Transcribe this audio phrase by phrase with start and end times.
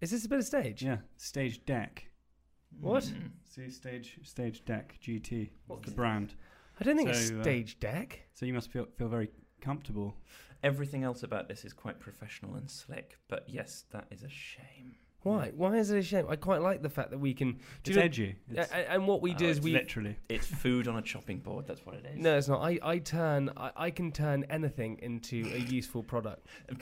[0.00, 0.82] Is this a bit of stage?
[0.82, 2.06] Yeah, stage deck.
[2.80, 3.10] What?
[3.48, 5.50] See, stage stage deck GT.
[5.66, 6.34] What's the brand?
[6.80, 8.20] I don't think it's So, uh, stage deck.
[8.34, 10.14] So you must feel feel very comfortable.
[10.62, 14.94] Everything else about this is quite professional and slick, but yes, that is a shame.
[15.22, 15.50] Why?
[15.54, 16.26] Why is it a shame?
[16.28, 17.54] I quite like the fact that we can.
[17.54, 18.36] Do It's you know, edgy.
[18.50, 19.72] It's, A- a- and what we do Oh, is we.
[19.72, 20.16] literally.
[20.28, 21.66] It's food on a chopping board.
[21.66, 22.20] That's what it is.
[22.20, 22.60] No, it's not.
[22.60, 23.50] I, I turn.
[23.56, 26.46] I, I can turn anything into a useful product.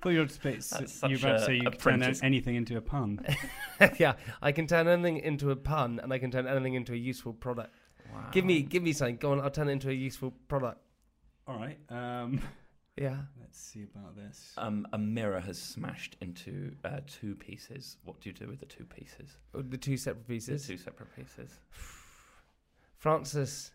[0.04, 0.70] Well, you're space.
[0.70, 3.20] That's You're such about to say you can turn Prentice- anything into a pun.
[3.98, 6.96] yeah, I can turn anything into a pun, and I can turn anything into a
[6.96, 7.74] useful product.
[8.12, 8.28] Wow.
[8.32, 9.16] Give me, give me something.
[9.18, 10.80] Go on, I'll turn it into a useful product.
[11.46, 11.78] All right.
[11.90, 12.40] Um,
[12.96, 13.16] Yeah.
[13.40, 14.52] let's see about this.
[14.58, 17.96] Um, a mirror has smashed into uh, two pieces.
[18.04, 19.38] What do you do with the two pieces?
[19.54, 20.66] Oh, The two separate The pieces.
[20.66, 21.50] two separate pieces.
[22.96, 23.70] Francis.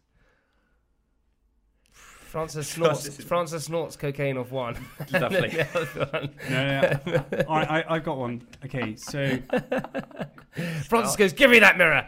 [2.36, 3.24] Francis snorts.
[3.24, 4.76] Francis snorts cocaine off one.
[5.14, 5.48] Lovely.
[5.96, 7.00] The one- No, no,
[7.32, 7.44] no.
[7.48, 8.46] All right, I, I've got one.
[8.66, 9.38] Okay, so
[10.84, 12.06] Francis goes, "Give me that mirror,"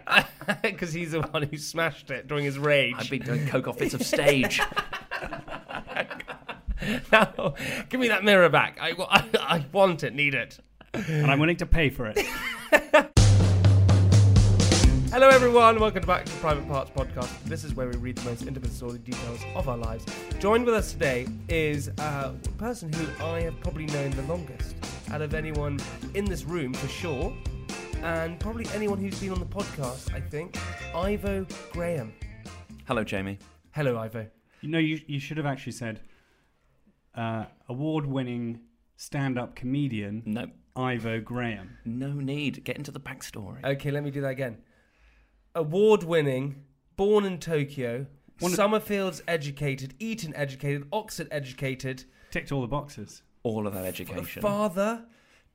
[0.63, 2.95] because he's the one who smashed it during his rage.
[2.97, 4.59] I've been doing coke off bits of stage.
[7.09, 7.53] now,
[7.87, 8.77] give me that mirror back.
[8.81, 9.23] I, I,
[9.55, 10.59] I want it, need it.
[10.93, 13.13] and I'm willing to pay for it.
[15.17, 15.79] Hello, everyone.
[15.79, 17.41] Welcome back to the Private Parts Podcast.
[17.45, 20.05] This is where we read the most intimate sordid details of our lives.
[20.37, 24.75] Joined with us today is uh, a person who I have probably known the longest
[25.09, 25.79] out of anyone
[26.13, 27.35] in this room for sure,
[28.03, 30.13] and probably anyone who's been on the podcast.
[30.13, 30.55] I think
[30.93, 32.13] Ivo Graham.
[32.85, 33.39] Hello, Jamie.
[33.71, 34.27] Hello, Ivo.
[34.61, 35.99] You know, you you should have actually said
[37.15, 38.59] uh, award-winning
[38.97, 40.45] stand-up comedian No,
[40.75, 41.79] Ivo Graham.
[41.85, 42.63] no need.
[42.63, 43.63] Get into the backstory.
[43.65, 44.59] Okay, let me do that again.
[45.57, 46.63] Award-winning,
[46.95, 48.05] born in Tokyo,
[48.39, 53.23] One- Summerfield's educated, Eton educated, Oxford educated, Ticked all the boxes.
[53.43, 55.05] All of that education father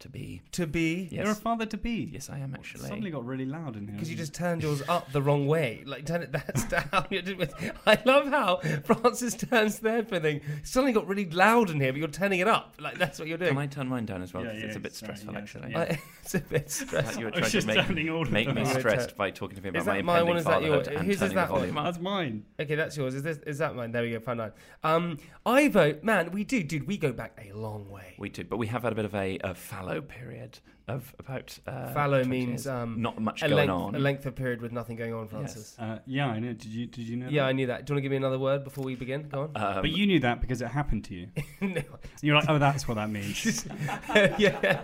[0.03, 0.43] to be.
[0.53, 1.09] to be.
[1.11, 1.25] Yes.
[1.25, 2.09] You're a father to be.
[2.13, 2.89] Yes, I am actually.
[2.89, 3.95] Suddenly got really loud in here.
[3.95, 5.83] Because you just turned yours up the wrong way.
[5.87, 7.07] Like, turn it that's down.
[7.11, 7.55] You did with-
[7.87, 10.41] I love how Francis turns the headphone thing.
[10.63, 12.75] Suddenly got really loud in here, but you're turning it up.
[12.81, 13.51] Like, that's what you're doing.
[13.51, 14.45] Can I turn mine down as well?
[14.45, 15.71] Yeah, 'Cause yeah, it's a bit sorry, stressful, yeah, actually.
[15.73, 15.79] yeah.
[15.81, 17.21] I- it's a bit stressful.
[17.21, 18.79] you were I was trying to make, all make me up.
[18.79, 20.37] stressed by talking to me about Is my that mine one?
[20.37, 21.61] impending Is that your- fatherhood and whose is turning that the one?
[21.73, 21.85] volume.
[21.85, 22.45] That's mine.
[22.61, 23.15] Okay, that's yours.
[23.15, 23.93] Is this is that mine?
[23.93, 24.21] There we go.
[24.21, 24.53] Found nine.
[24.85, 26.87] Um, Ivo, man, we do, dude.
[26.87, 28.15] We go back a long way.
[28.19, 30.59] We do, but we have had a bit of a, a fallow period
[30.89, 31.59] of about.
[31.67, 32.67] Uh, Fallow means years.
[32.67, 33.95] um, not much a going length, on.
[33.95, 35.77] a length of period with nothing going on, Francis.
[35.79, 36.53] Uh, yeah, I know.
[36.53, 37.29] Did you did you know?
[37.29, 37.85] Yeah, I knew that.
[37.85, 39.29] Do you want to give me another word before we begin?
[39.29, 39.51] Go on.
[39.57, 41.29] Um, But you knew that because it happened to you.
[41.61, 41.83] No.
[42.21, 43.65] You're like, oh, that's what that means.
[44.39, 44.83] yeah.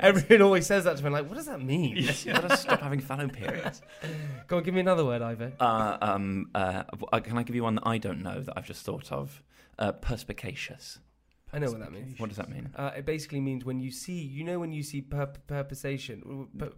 [0.00, 1.10] Everyone always says that to me.
[1.10, 1.96] Like, what does that mean?
[1.96, 3.82] You've got to stop having fallow periods.
[4.46, 5.52] Go on, give me another word, Ivo.
[5.60, 8.66] Uh, um, uh, uh, can I give you one that I don't know that I've
[8.66, 9.42] just thought of?
[9.78, 10.98] Uh, perspicacious.
[11.54, 12.18] I know what that means.
[12.18, 12.68] What does that mean?
[12.74, 16.48] Uh, it basically means when you see, you know, when you see per- perpetration.
[16.58, 16.72] per-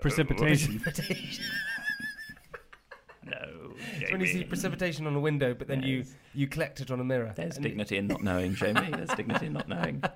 [0.00, 0.80] Precipitation.
[3.38, 3.74] No.
[4.00, 6.14] It's when you see precipitation on a window, but then you Yes.
[6.34, 7.32] you collect it on a mirror.
[7.36, 8.90] There's And- dignity in not knowing, Jamie.
[8.96, 10.02] There's dignity in not knowing.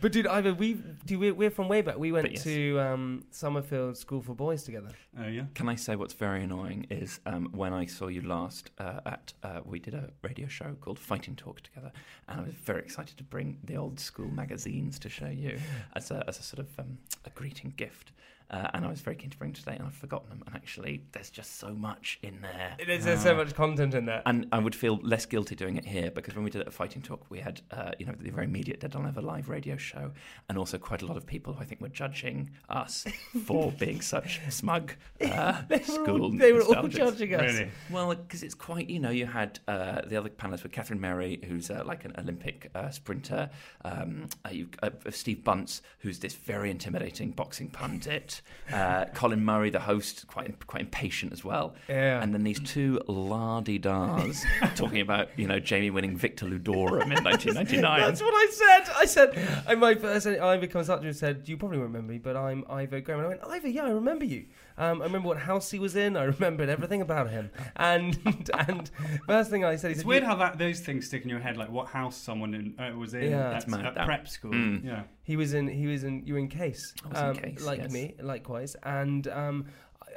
[0.00, 0.74] But dude, Ivo, we
[1.06, 1.98] do we're, we're from way back.
[1.98, 2.44] We went yes.
[2.44, 4.90] to um, Summerfield School for Boys together.
[5.18, 5.44] Oh yeah.
[5.54, 9.32] Can I say what's very annoying is um, when I saw you last uh, at
[9.42, 11.90] uh, we did a radio show called Fighting Talk together,
[12.28, 15.58] and I was very excited to bring the old school magazines to show you
[15.94, 18.12] as a, as a sort of um, a greeting gift.
[18.50, 20.42] Uh, and I was very keen to bring today, and I've forgotten them.
[20.46, 22.76] And actually, there's just so much in there.
[22.84, 24.22] There's, there's so much content in there.
[24.26, 26.72] And I would feel less guilty doing it here because when we did it at
[26.72, 29.76] Fighting Talk, we had, uh, you know, the very immediate Dead on Ever live radio
[29.76, 30.12] show,
[30.48, 33.06] and also quite a lot of people who I think were judging us
[33.44, 36.22] for being such smug uh, they were school.
[36.22, 37.52] all, they were all judging us.
[37.52, 37.70] Really?
[37.90, 41.40] Well, because it's quite, you know, you had uh, the other panelists with Katharine Merry,
[41.46, 43.50] who's uh, like an Olympic uh, sprinter,
[43.84, 48.33] um, uh, you, uh, Steve Bunce, who's this very intimidating boxing pundit,
[48.72, 52.22] uh, Colin Murray, the host, quite quite impatient as well, Yeah.
[52.22, 54.44] and then these two lardy dars
[54.76, 58.00] talking about, you know, Jamie winning Victor Ludorum in 1999.
[58.00, 58.94] That's what I said.
[58.96, 61.90] I said, and my first Ivo comes up to me and said, "You probably won't
[61.92, 64.46] remember me, but I'm Ivo Graham." And I went, "Ivo, yeah, I remember you.
[64.76, 66.16] Um, I remember what house he was in.
[66.16, 68.18] I remembered everything about him." And
[68.68, 68.90] and
[69.26, 71.38] first thing I said, he It's said, weird how that those things stick in your
[71.40, 73.50] head, like what house someone in, uh, was in Yeah.
[73.50, 74.52] at, It's mad, at that- prep school.
[74.52, 74.84] Mm.
[74.84, 75.02] Yeah.
[75.22, 75.68] He was in.
[75.68, 76.26] He was in.
[76.26, 76.92] You were in case.
[77.04, 77.92] I was in um, Case, like yes.
[77.92, 78.76] me, likewise.
[78.82, 79.66] And um,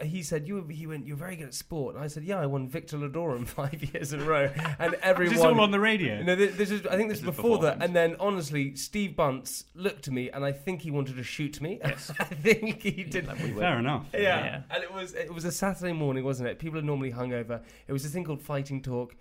[0.03, 1.05] he said, "You." were- He went.
[1.07, 1.95] You're very good at sport.
[1.95, 4.49] And I said, "Yeah, I won Victor Ludorum five years in a row."
[4.79, 5.35] And everyone.
[5.35, 6.21] Is all on the radio?
[6.21, 6.85] No, this, this is.
[6.87, 7.81] I think this, This is before that.
[7.81, 11.61] And then, honestly, Steve Bunce looked at me, and I think he wanted to shoot
[11.61, 11.79] me.
[11.85, 13.27] I think he did.
[13.27, 14.05] Like we Fair enough.
[14.13, 14.19] Yeah.
[14.19, 14.61] Yeah.
[14.71, 16.59] and it was it was a Saturday morning, wasn't it?
[16.59, 17.61] People are normally hungover.
[17.87, 19.15] It was a thing called Fighting Talk.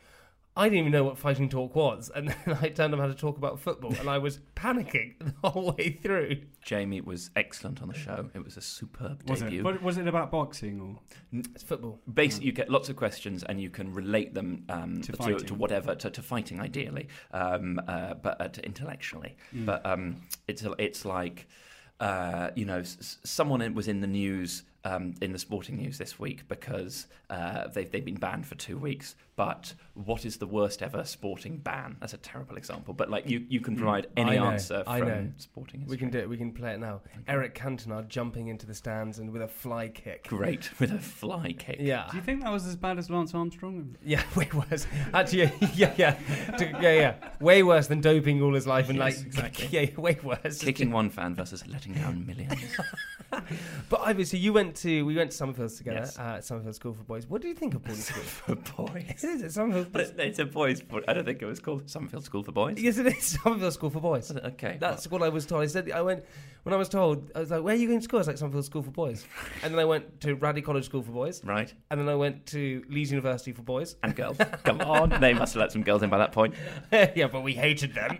[0.58, 3.14] I didn't even know what Fighting Talk was, and then I turned up how to
[3.14, 6.38] talk about football, and I was panicking the whole way through.
[6.62, 8.30] Jamie was excellent on the show.
[8.34, 9.60] It was a superb Was debut.
[9.60, 9.62] it?
[9.64, 10.98] But was it about boxing or?
[11.54, 12.00] It's football.
[12.12, 15.54] Basically, you get lots of questions and you can relate them um, To to, to
[15.54, 19.36] whatever to, to fighting, ideally, um, uh, but uh, to intellectually.
[19.52, 21.46] But um, it's it's like
[22.00, 24.62] uh, you know, s- s- someone was in the news.
[24.84, 28.78] Um, in the sporting news this week because uh, they've, they've been banned for two
[28.78, 29.16] weeks.
[29.36, 31.96] But what is the worst ever sporting ban?
[32.00, 32.94] That's a terrible example.
[32.94, 35.28] But like you, you can provide any I know, answer I from know.
[35.36, 35.84] sporting.
[35.86, 36.28] We can do it.
[36.28, 37.02] We can play it now.
[37.28, 40.26] Eric Cantona jumping into the stands and with a fly kick.
[40.28, 41.76] great with a fly kick.
[41.80, 42.08] Yeah.
[42.10, 43.96] Do you think that was as bad as Lance Armstrong?
[44.02, 44.86] Yeah, way worse.
[45.12, 46.12] Actually, yeah, yeah,
[46.56, 47.14] To- yeah, yeah.
[47.38, 49.68] Way worse than doping all his life and Yes, like, exactly.
[49.70, 50.58] yeah, way worse.
[50.62, 52.54] Kicking one fan versus letting down millions.
[53.88, 56.18] But obviously, you went to we went to Summerfields together Yes.
[56.18, 57.26] uh, at Summerfield School for Boys.
[57.26, 58.22] What do you think of boarding school?
[58.22, 59.25] for boys.
[59.26, 59.42] It is.
[59.42, 59.92] It's Summerfield.
[59.92, 60.82] But it's a boys.
[61.08, 62.78] I don't think it was called Summerfield School for Boys.
[62.78, 64.32] Yes, it is Summerfield School for Boys.
[64.46, 64.76] Okay.
[64.80, 65.62] That's what I was told.
[65.62, 66.24] I said I went
[66.62, 67.30] when I was told.
[67.34, 68.90] I was like, "Where are you going to school?" I was like, "Summerfield School for
[68.90, 69.26] Boys."
[69.62, 71.72] And then I went to Radley College School for Boys, right.
[71.90, 73.96] and then I went to Leeds University for boys.
[74.02, 74.36] And girls.
[74.64, 75.08] Come on.
[75.20, 76.54] They must have let some girls in by that point.
[76.92, 78.18] yeah, but we hated them.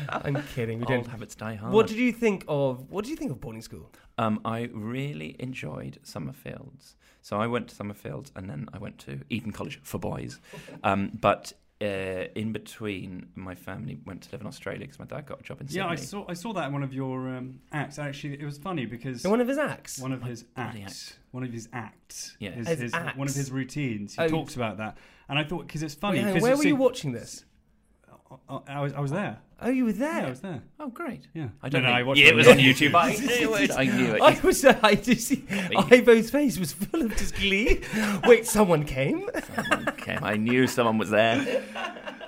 [0.08, 0.78] I'm kidding.
[0.78, 1.06] We Old didn't.
[1.08, 1.72] habits die hard.
[1.72, 2.90] What did you think of?
[2.90, 3.90] What did you think of boarding school?
[4.18, 6.94] Um, I really enjoyed Summerfields.
[7.22, 10.40] So I went to Summerfields and then I went to Eton College for boys.
[10.84, 15.26] Um, but uh, in between, my family went to live in Australia because my dad
[15.26, 15.78] got a job in Sydney.
[15.82, 17.98] Yeah, I saw I saw that in one of your um, acts.
[17.98, 19.98] Actually, it was funny because In one of his acts.
[19.98, 22.50] one of his bloody acts, one of his acts, Yeah.
[22.52, 23.16] his, His his- acts.
[23.18, 24.14] one of his routines.
[24.14, 24.96] He Oh, talks about that,
[25.28, 26.18] and I thought because it's funny.
[26.18, 27.44] Wait, hang on, 'cause where it's- were you watching this?
[28.48, 29.38] I, I was I was there.
[29.62, 30.26] Oh, you were Yeah, there.
[30.26, 30.62] I was there.
[30.80, 31.28] Oh, great.
[31.34, 32.94] Yeah, I don't no, no, I watched yeah, it was on YouTube.
[32.94, 33.70] I knew it.
[33.70, 34.20] I knew it.
[34.22, 34.64] I was.
[34.64, 35.44] Uh, I just see.
[35.50, 37.80] Ivo's face was full of just glee.
[38.26, 39.28] Wait, someone came.
[39.88, 41.62] okay, I knew someone was there.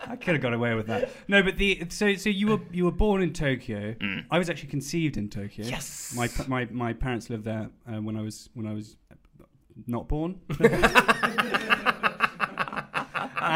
[0.06, 1.10] I could have got away with that.
[1.28, 3.94] No, but the so so you were you were born in Tokyo.
[4.30, 5.66] I was actually conceived in Tokyo.
[5.66, 6.14] Yes.
[6.16, 8.96] My my my parents lived there uh, when I was when I was
[9.86, 10.40] not born.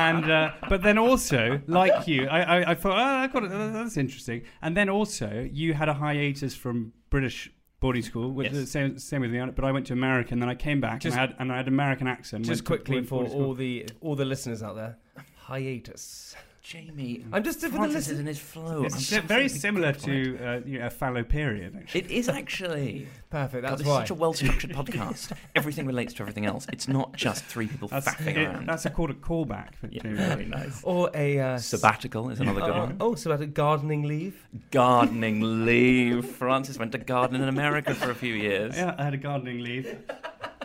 [0.09, 3.51] and uh, but then also like you, I I, I thought oh, I got it,
[3.51, 4.43] that's interesting.
[4.63, 7.51] And then also you had a hiatus from British
[7.81, 9.41] boarding school, which is the same same with me.
[9.55, 11.53] But I went to America and then I came back Just- and I had and
[11.53, 12.45] I had American accent.
[12.45, 13.45] Just went to- quickly for school.
[13.45, 14.99] all the all the listeners out there,
[15.37, 16.35] hiatus.
[16.69, 17.25] Jamie.
[17.33, 18.85] I'm just for the Francis listen- is in his flow.
[18.85, 21.75] It's I'm very similar to uh, you know, a fallow period.
[21.75, 22.01] Actually.
[22.03, 23.09] It is actually.
[23.31, 23.63] Perfect.
[23.63, 23.95] God, That's this why.
[23.95, 25.33] is such a well-structured podcast.
[25.57, 26.67] Everything relates to everything else.
[26.71, 28.69] It's not just three people That's, faffing it- around.
[28.69, 29.77] that's a called a callback.
[29.77, 30.83] For, yeah, to, very nice.
[30.85, 32.97] or a uh, Sabbatical is another good uh, one.
[33.01, 34.47] oh, so at a gardening leave.
[34.71, 36.27] Gardening leave.
[36.27, 38.77] Francis went to garden in America for a few years.
[38.77, 39.97] Yeah, I had a gardening leave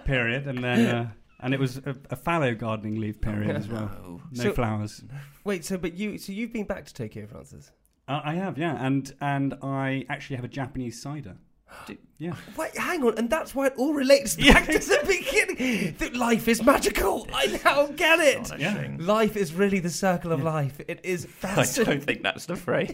[0.03, 3.89] period, and then uh, and it was a, a fallow gardening leave period as well.
[4.03, 4.21] No.
[4.33, 5.01] No So- flowers.
[5.43, 7.71] Wait, so but you so you've been back to Tokyo, Francis?
[8.07, 11.35] Uh, I have, yeah, and and I actually have a Japanese cider.
[12.19, 12.35] Yeah.
[12.55, 15.93] Wait, hang on, and that's why it all relates back to the beginning.
[15.97, 17.27] That life is magical.
[17.33, 18.41] I now get it.
[18.43, 19.05] Astonishing.
[19.05, 20.79] Life is really the circle of life.
[20.87, 21.93] It is I fascinating.
[21.95, 22.93] don't think that's the phrase.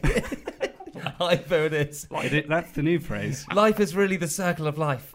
[1.19, 2.07] Ivo, it is.
[2.11, 3.45] It is- that's the new phrase.
[3.53, 5.13] Life is really the circle of life.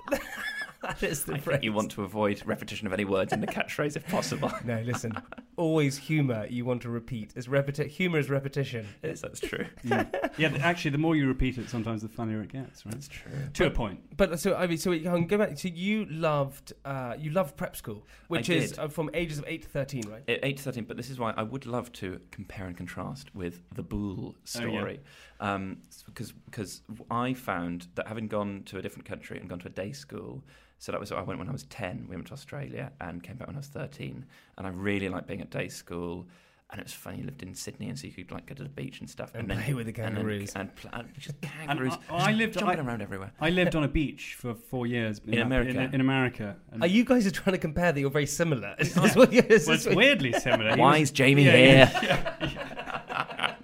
[0.83, 1.55] that is the I phrase.
[1.55, 4.53] think you want to avoid repetition of any words in the catchphrase if possible.
[4.65, 5.13] No, listen.
[5.57, 7.33] Always humour you want to repeat.
[7.37, 8.87] Is repeti- Humour is repetition.
[9.03, 9.67] Yes, that's true.
[9.85, 10.05] Yeah.
[10.39, 12.93] yeah, th- actually, the more you repeat it, sometimes the funnier it gets, right?
[12.95, 13.31] That's true.
[13.55, 14.01] To a point.
[14.17, 15.59] But so I mean, so you can go back.
[15.59, 18.79] So you loved, uh, you loved prep school, which is did.
[18.81, 20.23] uh, from ages of eight to thirteen, right?
[20.27, 23.63] 8 to 13, but this is why I would love to compare and contrast with
[23.75, 25.01] the Boole story.
[25.41, 29.67] um, because, because I found that having gone to a different country and gone to
[29.69, 30.43] a day school,
[30.85, 33.37] so that was I went when I was 10, we went to Australia and came
[33.37, 34.27] back when I was 13.
[34.59, 36.27] And I really liked being at day school.
[36.71, 38.63] And it was funny, you lived in Sydney, and so you could like go to
[38.63, 40.53] the beach and stuff, And play with the and then- kangaroos.
[40.57, 41.95] and, pl- and just kangaroos.
[42.11, 43.33] I- I just lived- jumping I- around everywhere.
[43.41, 45.71] I lived on a beach for four years In America?
[45.81, 46.57] In, in America.
[46.73, 48.75] And- Are you guys are trying to compare that you're very similar?
[48.79, 50.77] Is this what you- is well, it's weirdly similar.
[50.77, 51.91] Why is Jamie Yeah, here?
[52.03, 53.55] yeah,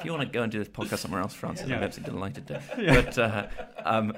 [0.00, 1.76] If you want to go and do this podcast somewhere else, Francis, Yeah.
[1.76, 2.62] I'm absolutely delighted to.
[3.04, 3.46] But, uh,
[3.84, 4.12] um,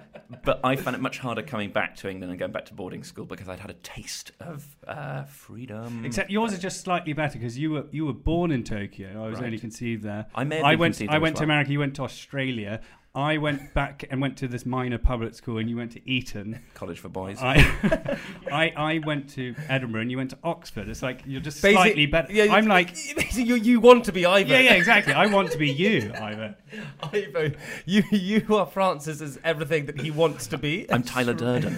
[0.44, 3.02] but I found it much harder coming back to England and going back to boarding
[3.04, 6.04] school because I'd had a taste of uh, freedom.
[6.04, 9.22] Except yours is just slightly better because you were you were born in Tokyo.
[9.24, 9.46] I was Right.
[9.46, 10.26] only conceived there.
[10.34, 11.02] I I went.
[11.02, 11.44] I went as to.
[11.44, 11.72] America.
[11.72, 12.80] You went to Australia.
[13.14, 16.60] I went back and went to this minor public school, and you went to Eton.
[16.72, 17.36] College for boys.
[17.42, 18.18] I,
[18.50, 20.88] I, I went to Edinburgh, and you went to Oxford.
[20.88, 22.32] It's like you're just Basic- slightly better.
[22.32, 22.96] yeah, I'm like,
[23.36, 24.48] you, you want to be Ivo.
[24.50, 25.12] yeah, yeah, exactly.
[25.12, 26.54] I want to be you, Ivo.
[27.12, 27.50] Ivo,
[27.84, 30.90] you you are Francis as everything that he wants to be.
[30.90, 31.74] I'm Tyler Durden.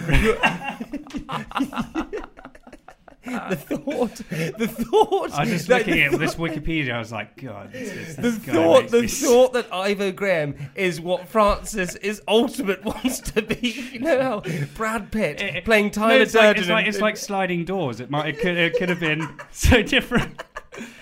[3.25, 5.31] The thought, the thought.
[5.33, 6.93] I was just that- looking the at this Wikipedia.
[6.93, 9.73] I was like, God, this, is, The this guy thought, makes the me thought that
[9.73, 13.55] Ivo Graham is what Francis is ultimate wants to be.
[13.95, 14.43] You know how
[14.75, 16.61] Brad Pitt Eh, eh, playing no, Tyler it's like, Durden.
[16.61, 17.99] it's, like, in- it's like sliding doors.
[17.99, 20.41] It might, it could, it could have been so different.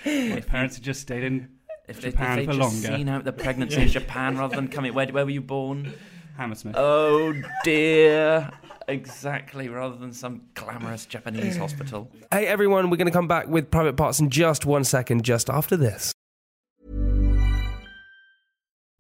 [0.06, 1.50] My parents had just stayed in
[1.88, 2.98] If they, if Japan they for just longer.
[2.98, 5.94] seen out the pregnancy in Japan rather than coming, where, where were you born?
[6.38, 6.76] Hammersmith.
[6.78, 8.50] Oh dear.
[8.88, 12.12] Exactly, rather than some glamorous Japanese hospital.
[12.32, 15.50] Hey everyone, we're going to come back with private parts in just one second, just
[15.50, 16.14] after this.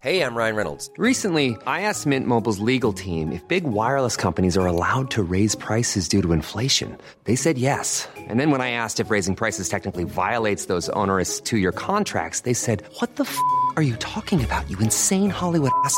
[0.03, 0.89] Hey, I'm Ryan Reynolds.
[0.97, 5.55] Recently, I asked Mint Mobile's legal team if big wireless companies are allowed to raise
[5.55, 6.97] prices due to inflation.
[7.23, 8.09] They said yes.
[8.17, 12.41] And then when I asked if raising prices technically violates those onerous two year contracts,
[12.41, 13.39] they said, What the f
[13.77, 15.97] are you talking about, you insane Hollywood ass?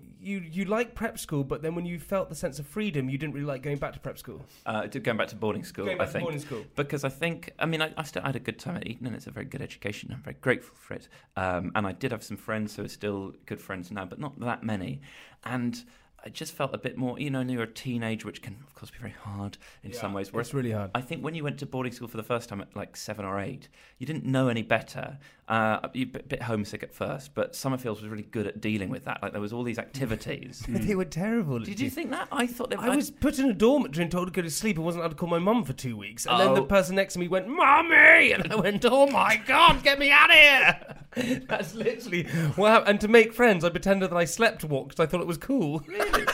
[0.23, 3.17] You you like prep school, but then when you felt the sense of freedom, you
[3.17, 4.45] didn't really like going back to prep school.
[4.67, 6.23] Uh, going back to boarding school, Going back I to think.
[6.23, 6.63] boarding school.
[6.75, 9.15] Because I think, I mean, I, I still had a good time at Eton, and
[9.15, 10.11] it's a very good education.
[10.13, 11.07] I'm very grateful for it.
[11.35, 14.39] Um, and I did have some friends who are still good friends now, but not
[14.41, 15.01] that many.
[15.43, 15.83] And
[16.23, 18.75] I just felt a bit more, you know, when you're a teenager, which can, of
[18.75, 20.29] course, be very hard in some ways.
[20.33, 20.91] it's really hard.
[20.93, 23.25] I think when you went to boarding school for the first time at like seven
[23.25, 25.17] or eight, you didn't know any better.
[25.47, 29.03] Uh, you a bit, homesick at first, but Summerfields was really good at dealing with
[29.05, 29.21] that.
[29.21, 30.63] Like there was all these activities.
[30.69, 31.59] They were terrible.
[31.59, 32.27] Did you think that?
[32.31, 34.77] I thought they I was put in a dormitory and told to go to sleep
[34.77, 36.25] and wasn't allowed to call my mum for two weeks.
[36.25, 36.65] And then the Oh.
[36.65, 38.31] person next to me went, Mummy!
[38.31, 40.90] And I went, Oh my God, get me out of here!
[41.47, 42.23] That's literally
[42.55, 42.89] what happened.
[42.89, 45.37] And to make friends, I pretended that I slept walk because I thought it was
[45.37, 45.83] cool.
[45.87, 46.25] Really?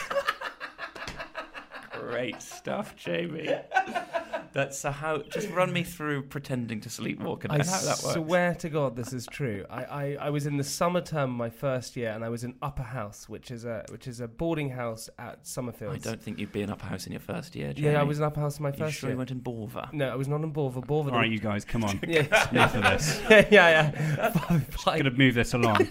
[1.92, 3.50] Great stuff, Jamie.
[4.58, 5.20] That's so how.
[5.20, 8.14] Just run me through pretending to sleepwalk and I how that works.
[8.14, 9.64] swear to God, this is true.
[9.70, 12.56] I, I, I was in the summer term my first year, and I was in
[12.64, 15.94] Upper House, which is a which is a boarding house at Summerfield.
[15.94, 17.72] I don't think you'd be in upper house in your first year.
[17.72, 17.92] Jamie.
[17.92, 19.14] Yeah, I was in Upper House in my You first sure year.
[19.14, 19.94] you went in Borva?
[19.94, 20.84] No, I was not in Borva.
[20.84, 21.12] Borva.
[21.12, 22.00] All right, you guys, come on.
[22.08, 23.22] yeah, Enough of this.
[23.30, 24.62] yeah, yeah.
[24.86, 25.88] Going to move this along.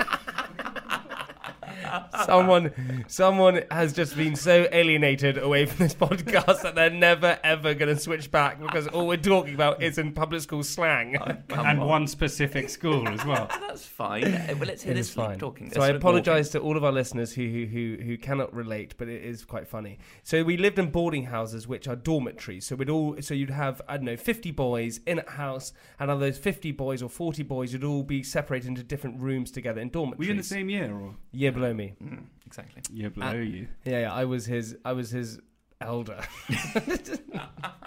[2.24, 7.74] Someone, someone has just been so alienated away from this podcast that they're never ever
[7.74, 11.14] going to switch back because all we're talking about is in public school slang.
[11.48, 11.86] Come and on.
[11.88, 13.48] one specific school as well.
[13.68, 14.22] That's fine.
[14.22, 15.38] Well, let's hear It this fine.
[15.38, 15.70] talking.
[15.72, 19.08] So I apologise to all of our listeners who, who who who cannot relate, but
[19.08, 19.98] it is quite funny.
[20.22, 22.66] So we lived in boarding houses, which are dormitories.
[22.66, 26.10] So we'd all so you'd have I don't know fifty boys in a house, and
[26.10, 29.80] of those fifty boys or forty boys, you'd all be separated into different rooms together
[29.80, 30.18] in dormitories.
[30.18, 31.85] Were you in the same year or year below me?
[32.02, 32.82] Mm, exactly.
[32.92, 33.68] year below Uh, you?
[33.84, 34.12] Yeah, yeah.
[34.12, 34.76] I was his.
[34.84, 35.38] I was his
[35.80, 36.20] elder.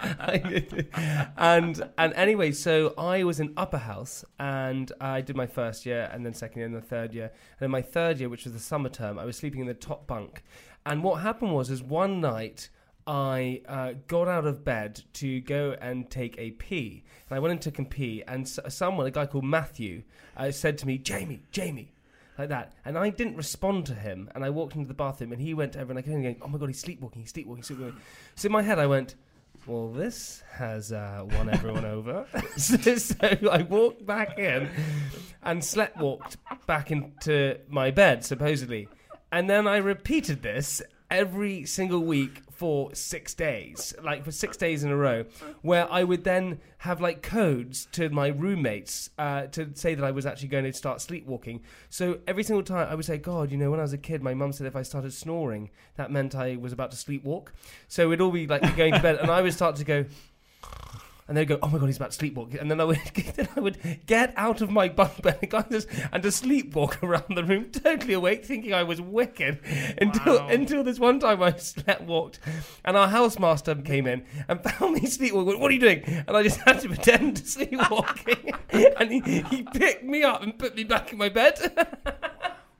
[1.36, 6.08] and and anyway, so I was in upper house, and I did my first year,
[6.12, 8.52] and then second year, and the third year, and in my third year, which was
[8.52, 10.42] the summer term, I was sleeping in the top bunk.
[10.86, 12.68] And what happened was, is one night.
[13.06, 17.52] I uh, got out of bed to go and take a pee, and I went
[17.52, 20.02] and took a pee, and s- someone, a guy called Matthew,
[20.36, 21.92] uh, said to me, "Jamie, Jamie,"
[22.40, 22.72] like that.
[22.84, 24.30] And I didn't respond to him.
[24.34, 26.36] And I walked into the bathroom and he went over and I came in going,
[26.42, 28.00] oh my God, he's sleepwalking, he's sleepwalking, he's sleepwalking.
[28.34, 29.14] So in my head, I went,
[29.66, 32.26] well, this has uh, won everyone over.
[32.56, 33.16] so, so
[33.50, 34.68] I walked back in
[35.42, 38.88] and slept walked back into my bed, supposedly.
[39.32, 44.84] And then I repeated this every single week for six days, like for six days
[44.84, 45.24] in a row,
[45.62, 50.10] where I would then have like codes to my roommates uh, to say that I
[50.10, 51.62] was actually going to start sleepwalking.
[51.88, 54.22] So every single time I would say, God, you know, when I was a kid,
[54.22, 57.48] my mum said if I started snoring, that meant I was about to sleepwalk.
[57.88, 60.04] So it'd all be like going to bed, and I would start to go.
[61.30, 62.98] And they'd go, "Oh my god, he's about to sleepwalk!" And then I would,
[63.36, 67.00] then I would get out of my bunk bed and, go just, and just sleepwalk
[67.04, 69.60] around the room, totally awake, thinking I was wicked.
[69.98, 72.40] Until until this one time I slept walked,
[72.84, 75.60] and our housemaster came in and found me sleepwalking.
[75.60, 76.02] What are you doing?
[76.26, 78.52] And I just had to pretend to sleepwalking,
[78.98, 81.58] and he, he picked me up and put me back in my bed.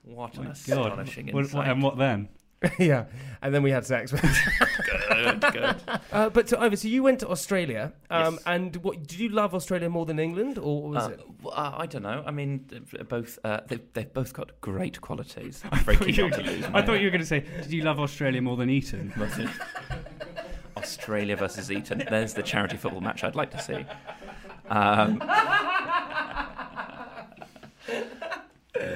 [0.03, 0.51] What an God.
[0.51, 1.67] astonishing What- what- insight.
[1.69, 2.27] and what then?
[2.79, 3.05] yeah,
[3.41, 4.11] and then we had sex.
[5.11, 5.75] good, good.
[6.11, 8.43] uh, but so, Ivo, so you went to Australia, um, Yes.
[8.45, 11.21] and what did you love Australia more than England, or was Uh, it?
[11.47, 12.23] uh, I don't know.
[12.25, 15.63] I mean, they've both uh, they've, they've both got great qualities.
[15.99, 16.65] Keen not to lose.
[16.73, 19.11] I thought you were going to say, did you love Australia more than Eton?
[20.77, 22.03] Australia versus Eton.
[22.09, 23.85] There's the charity football match I'd like to see.
[24.69, 25.19] Um,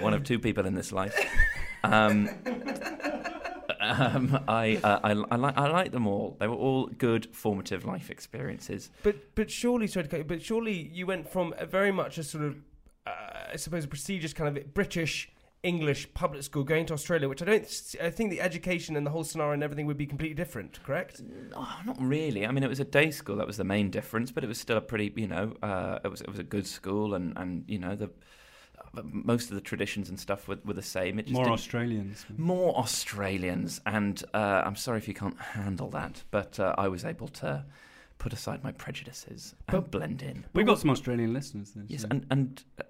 [0.02, 1.16] one of two people in this life.
[1.84, 2.30] Um,
[3.86, 6.38] um, I, uh, I, I, like, I like them all.
[6.40, 8.90] They were all good, formative life experiences.
[9.04, 12.18] But but surely, sorry to cut you, but surely you went from a very much
[12.18, 12.58] a sort of,
[13.06, 13.12] uh,
[13.54, 15.32] I suppose, a prestigious kind of British
[15.64, 19.10] English public school going to Australia, which I don't, I think the education and the
[19.10, 20.80] whole scenario and everything would be completely different.
[20.84, 21.22] Correct?
[21.56, 22.46] Oh, not really.
[22.46, 23.38] I mean, it was a day school.
[23.38, 26.10] That was the main difference, but it was still a pretty, you know, uh, it
[26.10, 28.12] was it was a good school, and and you know the
[29.04, 31.20] most of the traditions and stuff were, were the same.
[31.20, 32.26] It just More Australians.
[32.38, 37.06] more Australians, and uh, I'm sorry if you can't handle that, but uh, I was
[37.06, 37.66] able to
[38.18, 40.46] put aside my prejudices and blend in.
[40.54, 41.72] We've got some Australian listeners.
[41.72, 42.84] Then, Yes, so- and and uh,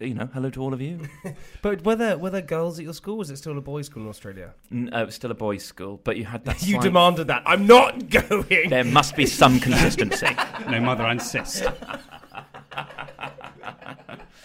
[0.00, 1.00] you know, hello to all of you.
[1.62, 3.16] But were there were there girls at your school?
[3.18, 4.54] Was it still a boys' school in Australia?
[4.72, 6.60] N- uh, it was still a boys' school, but you had that.
[6.66, 7.42] You slight- demanded that.
[7.46, 8.68] I'm not going.
[8.70, 10.28] There must be some consistency.
[10.68, 11.04] no mother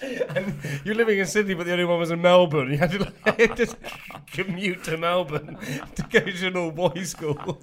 [0.01, 0.55] and.
[0.83, 2.71] You're living in Sydney, but the only one was in Melbourne.
[2.71, 3.75] You had to like, just
[4.27, 5.57] commute to Melbourne
[5.95, 7.59] to go to an all boys' school.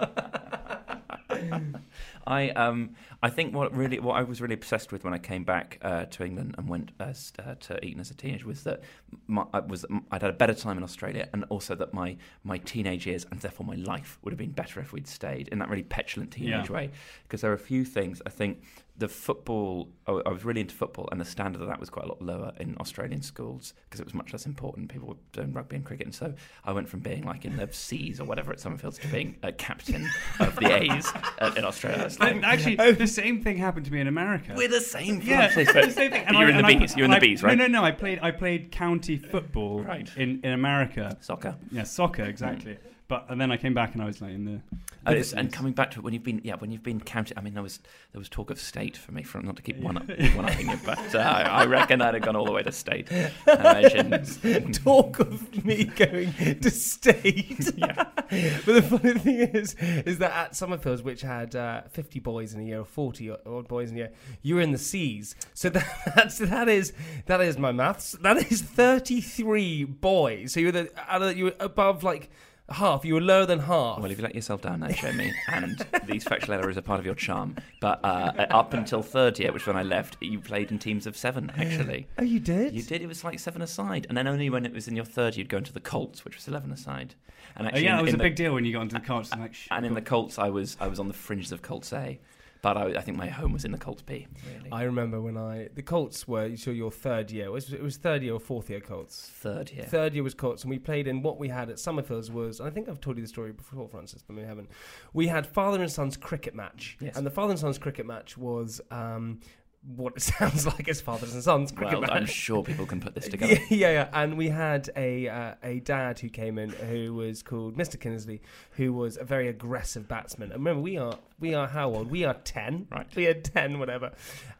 [2.25, 5.45] I um I think what really what I was really obsessed with when I came
[5.45, 8.81] back uh, to England and went as, uh, to Eton as a teenager was that
[9.27, 12.57] my, I was I'd had a better time in Australia and also that my my
[12.57, 15.69] teenage years and therefore my life would have been better if we'd stayed in that
[15.69, 16.75] really petulant teenage Yeah.
[16.75, 16.91] way.
[17.23, 18.21] Because there are a few things.
[18.25, 18.61] I think
[18.95, 22.05] the football I I was really into football and the standard of that was quite
[22.05, 24.89] a lot lower in Australian schools because it was much less important.
[24.89, 26.07] People were doing rugby and cricket.
[26.07, 26.33] And so
[26.65, 29.51] I went from being like in the C's or whatever at Summerfields to being a
[29.53, 30.09] captain
[30.39, 31.07] of the A's
[31.39, 32.09] uh, in Australia.
[32.19, 32.77] Like, Actually,
[33.13, 34.53] same thing happened to me in America.
[34.55, 35.21] we're the same.
[35.21, 36.25] yeah, place, it's but the same thing.
[36.33, 36.95] you're in and the bees.
[36.95, 37.57] You're in the I- bees, right?
[37.57, 37.85] No, no, no.
[37.85, 38.19] I played.
[38.21, 40.09] I played county football Right.
[40.17, 41.17] in, in America.
[41.21, 41.55] Soccer.
[41.71, 42.77] Yeah, soccer exactly.
[43.13, 45.11] But and then I came back and I was like in the.
[45.11, 47.37] It's- and coming back to it, when you've been, yeah, when you've been counted.
[47.37, 47.79] I mean, there was
[48.11, 50.69] there was talk of state for me, from not to keep one up, one upping
[50.69, 53.11] it, but uh, I reckon that had gone all the way to state.
[53.45, 54.71] I imagine.
[54.71, 57.71] Talk of me going to state.
[57.77, 58.05] yeah.
[58.15, 62.61] but the funny thing is, is that at Summerfields, which had uh, 50 boys in
[62.61, 65.35] a year or forty odd boys in a year, you were in the C's.
[65.53, 66.93] So that, that's that is
[67.27, 68.13] that is my maths.
[68.21, 70.53] That is 33 boys.
[70.53, 72.31] So you were the, you were above like
[72.69, 73.05] half.
[73.05, 73.99] You were lower than half.
[73.99, 77.05] Well, if you let yourself down now, Jamie, and these factual errors are part of
[77.05, 77.55] your charm.
[77.81, 81.17] But uh, up until third year, which when I left, you played in teams of
[81.17, 82.07] seven, actually.
[82.17, 82.73] oh, you did.
[82.73, 83.01] You did.
[83.01, 85.49] It was like seven aside, and then only when it was in your third, you'd
[85.49, 87.15] go into the Colts, which was eleven aside.
[87.55, 89.01] And Oh, yeah, in, it was a the, big deal when you got into the
[89.01, 89.31] Colts.
[89.31, 91.93] And, like, And in the Colts, I was I was on the fringes of Colts
[91.93, 92.19] A,
[92.63, 94.25] but I, I think my home was in the Colts B.
[94.57, 97.45] Really, I remember when I the Colts were so your third year.
[97.45, 99.29] It was, it was third year or fourth year Colts.
[99.35, 99.83] third year.
[99.85, 102.59] Third year was Colts, and we played in what we had at Summerfields was.
[102.59, 104.69] And I think I've told you the story before, Francis, but we haven't.
[105.13, 107.15] We had father and son's cricket match, Yes.
[107.17, 109.39] and the father and son's cricket match was um,
[109.85, 112.11] what it sounds like as fathers and sons cricket Well, match.
[112.11, 113.57] I'm sure people can put this together.
[113.69, 114.09] Yeah, yeah.
[114.13, 117.97] And we had a uh, a dad who came in who was called Mr.
[117.97, 118.39] Kinnersley,
[118.71, 120.51] who was a very aggressive batsman.
[120.51, 122.09] And remember, we are we are how old?
[122.09, 122.87] We are ten.
[122.91, 123.07] Right.
[123.15, 124.11] We are ten, whatever.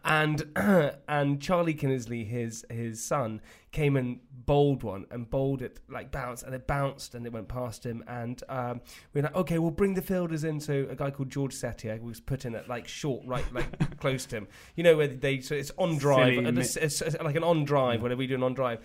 [0.03, 0.43] And
[1.07, 3.41] and Charlie Kinnersley, his his son,
[3.73, 7.47] came and bowled one and bowled it like bounced and it bounced and it went
[7.47, 8.03] past him.
[8.07, 8.81] And um,
[9.13, 10.59] we were like okay we'll bring the fielders in.
[10.59, 14.25] So a guy called George Setia was put in at like short right like close
[14.27, 14.47] to him.
[14.75, 18.01] You know where they so it's on drive it's, it's, it's like an on drive
[18.01, 18.79] whenever we do an on drive.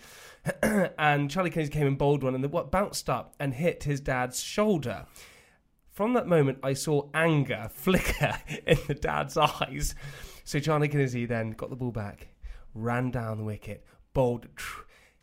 [0.98, 4.00] And Charlie Kennedy came and bowled one, and the what bounced up and hit his
[4.00, 5.06] dad's shoulder.
[5.90, 9.94] From that moment, I saw anger flicker in the dad's eyes.
[10.44, 12.28] So Charlie Kennedy then got the ball back,
[12.74, 14.46] ran down the wicket, bowled.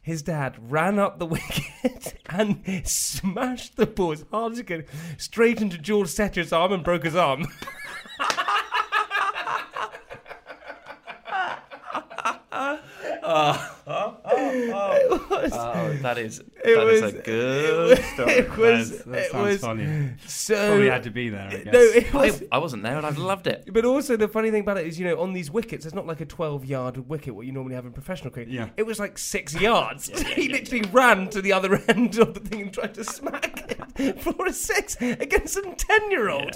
[0.01, 4.85] His dad ran up the wicket and smashed the ball as hard as he could
[5.17, 7.47] straight into George Setcher's arm and broke his arm.
[13.27, 14.11] Uh-huh.
[14.73, 18.31] Oh, oh, that is It that is was- a good story.
[18.31, 18.89] It was.
[18.91, 20.09] That- that it sounds was funny.
[20.27, 20.67] so.
[20.67, 21.73] Probably had to be there, I guess.
[21.73, 22.41] No, it was.
[22.51, 23.69] I, I wasn't there, and I've loved it.
[23.71, 26.07] But also the funny thing about it is, you know, on these wickets, it's not
[26.07, 28.51] like a twelve-yard wicket what you normally have in professional cricket.
[28.53, 28.69] Yeah.
[28.77, 30.07] It was like six yards.
[30.35, 34.21] he literally ran to the other end of the thing and tried to smack it
[34.21, 36.55] for a six against some ten-year-old.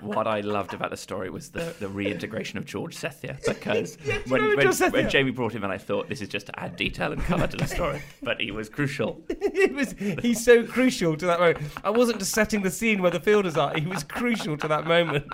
[0.00, 3.96] What I loved about the story was the, the reintegration of George Sethia because
[4.28, 6.76] when, when, George when Jamie brought him in, I thought this is just to add
[6.76, 9.22] detail and colour to the story, but he was crucial.
[9.28, 9.94] it was.
[10.22, 11.58] He's so crucial to that moment.
[11.82, 13.74] I wasn't just setting the scene where the fielders are.
[13.78, 15.32] He was crucial to that moment.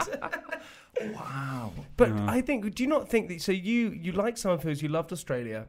[1.00, 1.72] Wow.
[1.96, 3.42] But I think, do you not think that?
[3.42, 5.66] So you you like Summerfields, you loved Australia.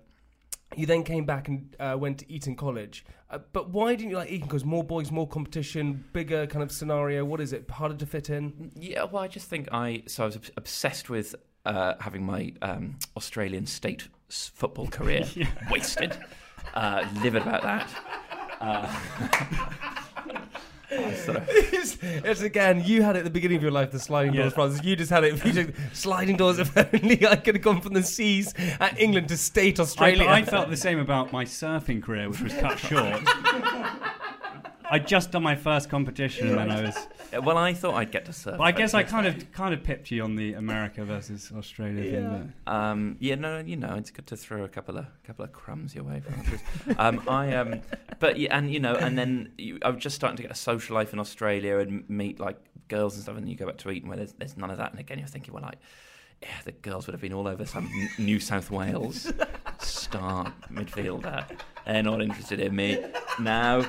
[0.75, 3.05] You then came back and uh, went to Eton College.
[3.29, 4.47] Uh, but why didn't you like Eton?
[4.47, 7.23] Because more boys, more competition, bigger kind of scenario.
[7.23, 7.69] What is it?
[7.69, 8.71] Harder to fit in?
[8.75, 12.51] Yeah, well, I just think I so I was obs- obsessed with uh, having my
[12.61, 15.25] um, Australian state s- football career
[15.71, 16.17] wasted.
[16.73, 17.89] Uh, livid about that.
[21.77, 24.45] It's, it's again, you had it at the beginning of your life, the sliding doors,
[24.45, 24.49] Yeah.
[24.55, 24.83] Francis.
[24.83, 25.43] You just had it.
[25.45, 26.59] You just, sliding doors.
[26.65, 30.27] If only I could have gone from the seas at England to state I, Australia.
[30.27, 33.21] I felt the same about my surfing career, which was cut short.
[34.95, 37.07] I'd just done my first competition, and then I was.
[37.43, 38.57] well, I thought I'd get to surf.
[38.57, 41.51] But I guess I yes, kind of kind of pipped you on the America versus
[41.55, 42.53] Australia thing.
[42.65, 45.51] but- Um, yeah, no, you know, it's good to throw a couple of couple of
[45.51, 46.21] crumbs your way.
[46.21, 46.61] Francis.
[46.97, 47.81] um, I um,
[48.19, 50.55] but yeah, and you know, and then you, I was just starting to get a
[50.55, 53.89] social life in Australia and meet like girls and stuff, and you go back to
[53.91, 55.79] Eton where there's, there's none of that, and again you're thinking, well, like,
[56.41, 59.31] yeah, the girls would have been all over some New South Wales
[59.79, 61.45] star midfielder.
[61.85, 63.03] They're not interested in me
[63.39, 63.85] now.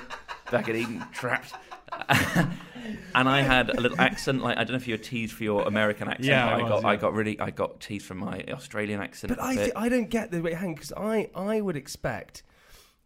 [0.50, 1.54] Back at Eton, trapped.
[3.14, 5.44] and I had a little accent, like I don't know if you were teased for
[5.44, 6.26] your American accent.
[6.26, 6.88] Yeah, I was, got yeah.
[6.88, 9.30] I got really I got teased from my Australian accent.
[9.30, 12.42] But I, th- I don't get the way hang because I, I would expect,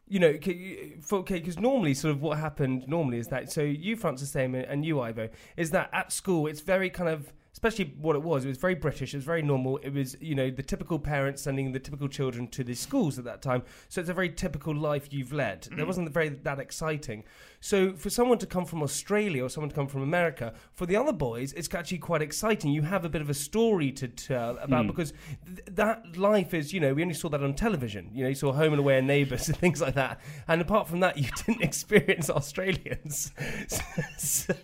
[0.09, 0.95] you know, okay,
[1.39, 5.01] because normally sort of what happened normally is that so you Francis same and you
[5.01, 8.57] Ivo is that at school it's very kind of especially what it was it was
[8.57, 11.79] very British it was very normal it was you know the typical parents sending the
[11.79, 13.63] typical children to the schools at that time.
[13.89, 15.63] So it's a very typical life you've led.
[15.63, 15.87] There mm-hmm.
[15.87, 17.25] wasn't very that exciting
[17.61, 20.97] so for someone to come from Australia or someone to come from America for the
[20.97, 24.59] other boys it's actually quite exciting you have a bit of a story to tell
[24.59, 24.91] about hmm.
[24.91, 25.13] because
[25.47, 28.35] th- that life is you know we only saw that on television you know you
[28.35, 31.29] saw Home and Away and Neighbours and things like that and apart from that you
[31.47, 33.33] didn't experience Australians
[33.69, 33.83] so,
[34.19, 34.55] so-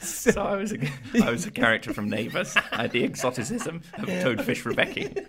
[0.00, 0.78] so I was a,
[1.22, 2.54] I was a character from Neighbours.
[2.72, 5.24] I had the exoticism of Toadfish Rebecchi.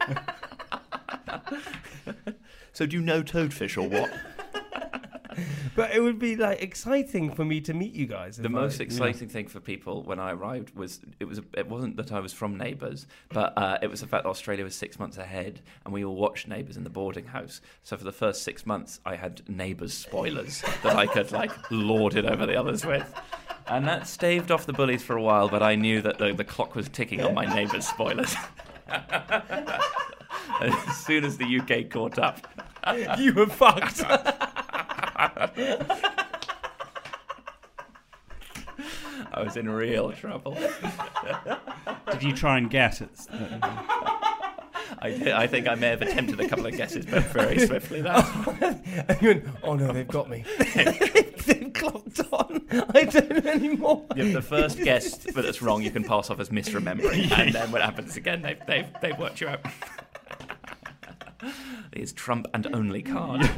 [2.73, 4.11] so do you know Toadfish or what?
[5.75, 8.37] but it would be like exciting for me to meet you guys.
[8.37, 11.97] The most I- exciting thing for people when I arrived was it was it wasn't
[11.97, 14.99] that I was from Neighbours, but uh, it was the fact that Australia was six
[14.99, 17.61] months ahead, and we all watched Neighbours in the boarding house.
[17.83, 22.15] So for the first six months, I had Neighbours spoilers that I could like lord
[22.15, 23.13] it over the others with.
[23.67, 26.43] And that staved off the bullies for a while, but I knew that the, the
[26.43, 28.35] clock was ticking on my neighbours' spoilers.
[30.59, 32.47] as soon as the UK caught up,
[33.19, 34.03] you were fucked.
[39.31, 40.57] I was in real trouble.
[42.11, 43.09] Did you try and guess it?
[43.29, 43.59] Uh,
[45.01, 48.01] I, did, I think I may have attempted a couple of guesses, but very swiftly.
[48.01, 48.25] That
[49.09, 50.45] and went, oh no, they've got me.
[50.75, 52.65] they've clocked on.
[52.93, 54.05] I don't know anymore.
[54.15, 57.71] Yeah, the first guess but that's wrong, you can pass off as misremembering, and then
[57.71, 59.65] what happens again, they've they've, they've worked you out.
[61.91, 63.49] It's trump and only card.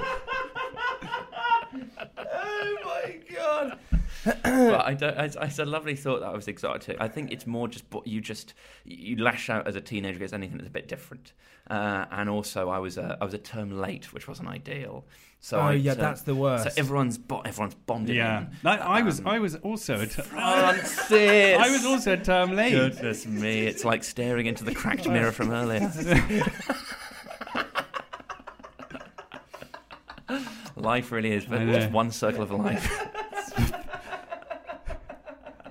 [2.18, 3.78] Oh my god.
[4.26, 5.18] But I don't.
[5.18, 6.98] It's, it's a lovely thought that I was exotic.
[7.00, 8.54] I think it's more just but you just
[8.86, 11.34] you lash out as a teenager against anything that's a bit different.
[11.70, 15.06] Uh, and also, I was a, I was a term late, which wasn't ideal.
[15.40, 16.64] So Oh, I, yeah, so- that's the worst.
[16.66, 18.16] So everyone's bo- everyone's bonded.
[18.16, 18.48] Yeah, in.
[18.64, 19.20] No, I was.
[19.22, 20.02] Um, I was also.
[20.02, 21.12] A t- Francis.
[21.12, 22.72] I was also a term late.
[22.72, 25.92] Goodness me, it's like staring into the cracked mirror from earlier.
[30.76, 33.08] life really is, but just one circle of life.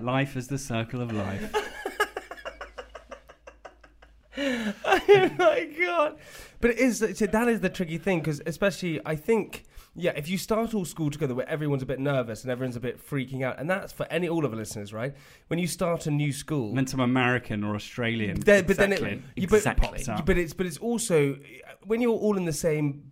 [0.01, 1.55] Life is the circle of life.
[4.37, 6.17] oh my god!
[6.61, 10.29] But it is so that is the tricky thing because especially I think yeah if
[10.29, 13.43] you start all school together where everyone's a bit nervous and everyone's a bit freaking
[13.43, 15.13] out and that's for any all of the listeners right
[15.47, 16.73] when you start a new school.
[16.73, 18.37] Then some American or Australian.
[18.39, 19.21] But then it, Exactly.
[19.35, 19.87] you- but- Exactly.
[19.89, 20.25] pops up.
[20.25, 21.37] but it's but it's also
[21.85, 23.10] when you're all in the same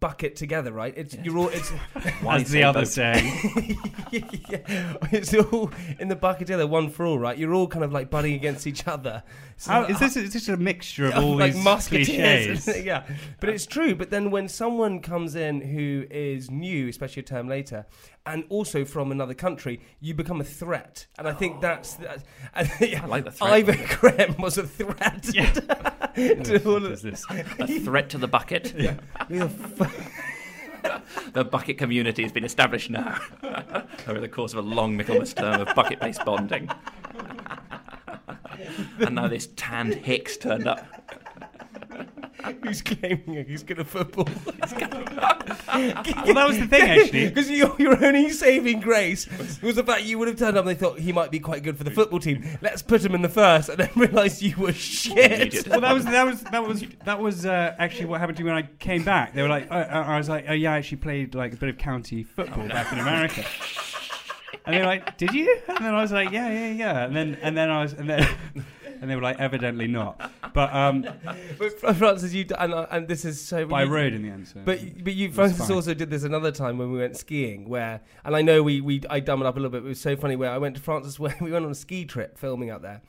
[0.00, 0.94] bucket together, right?
[0.96, 1.68] It's you're all it's
[2.22, 3.24] Why As the other saying.
[4.10, 7.36] yeah, it's all in the bucket together, one for all, right?
[7.36, 9.22] You're all kind of like butting against each other.
[9.56, 12.64] So- How, is this is this a mixture of all like these musketeers.
[12.64, 12.84] cliches?
[12.84, 13.04] yeah,
[13.40, 13.94] but it's true.
[13.94, 17.86] But then when someone comes in who is new, especially a term later,
[18.26, 21.06] and also from another country, you become a threat.
[21.18, 21.94] And I think that's.
[21.94, 23.52] that's and, yeah, I like the threat.
[23.52, 25.30] Ivo Graham was a threat.
[25.32, 25.52] Yeah.
[26.92, 27.24] is this?
[27.58, 28.68] A threat to the bucket.
[29.28, 29.50] Who
[31.32, 33.20] the bucket community has been established now
[34.06, 36.70] over the course of a long Michaelmas term of bucket-based bonding.
[38.98, 40.86] and now this tanned Hicks turned up.
[42.62, 44.28] Who's claiming he's good at football?
[45.72, 47.28] Well, that was the thing, actually.
[47.28, 49.28] Because your, your only saving grace
[49.62, 51.62] was the fact you would have turned up and they thought he might be quite
[51.62, 52.44] good for the football team.
[52.60, 55.16] Let's put him in the first, and then realised you were shit.
[55.16, 55.68] Idiot.
[55.68, 58.50] Well, that was that was that was that was uh, actually what happened to me
[58.50, 59.34] when I came back.
[59.34, 61.56] They were like, I, I I was like, oh yeah, I actually played like a
[61.56, 63.44] bit of county football back in America.
[64.66, 65.60] And they were like, did you?
[65.68, 67.04] And then I was like, yeah, yeah, yeah.
[67.04, 68.28] And then and then I was and then
[69.00, 70.30] and they were like, evidently not.
[70.52, 71.06] But um,
[71.58, 73.66] But Francis, you and, uh, and this is so.
[73.66, 74.48] by you- road in the end.
[74.48, 74.60] So.
[74.64, 75.72] But but you Francis fine.
[75.76, 79.02] also did this another time when we went skiing where and I know we we
[79.08, 79.82] I dumb it up a little bit.
[79.82, 81.74] But it was so funny where I went to Francis where we went on a
[81.74, 83.00] ski trip filming out there,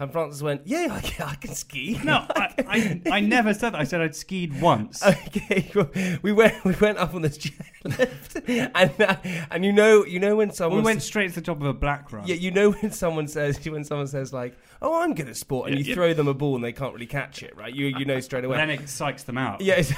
[0.00, 3.74] and Francis went, "Yeah, I can, I can ski." no, I, I, I never said
[3.74, 3.80] that.
[3.80, 5.02] I said I'd skied once.
[5.04, 5.90] Okay, well,
[6.22, 9.16] we went we went up on this chairlift, and uh,
[9.50, 11.72] and you know you know when someone we went straight to the top of a
[11.72, 12.26] black run.
[12.26, 15.68] yeah you know when someone says when someone says like oh I'm good at sport
[15.68, 15.94] and Yeah, you yeah.
[15.94, 18.44] throw them a ball and they can't really catch it right you you know straight
[18.44, 19.60] away then it psychs them out.
[19.60, 19.94] Yeah, so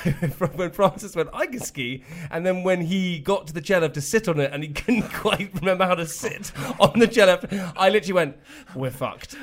[0.54, 4.00] when Francis went, I can ski, and then when he got to the chairlift to
[4.00, 7.88] sit on it, and he couldn't quite remember how to sit on the chairlift, I
[7.90, 8.36] literally went,
[8.74, 9.36] "We're fucked."